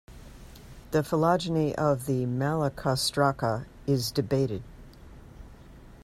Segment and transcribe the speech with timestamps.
[0.89, 4.63] The phylogeny of the Malacostraca is debated.